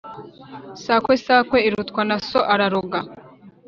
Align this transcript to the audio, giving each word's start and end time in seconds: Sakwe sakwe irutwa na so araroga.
Sakwe 0.83 1.15
sakwe 1.25 1.57
irutwa 1.67 2.01
na 2.09 2.17
so 2.27 2.39
araroga. 2.53 2.99